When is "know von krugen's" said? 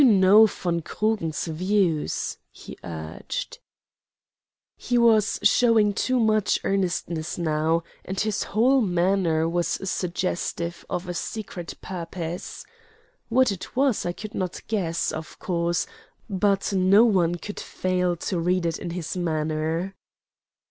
0.07-1.45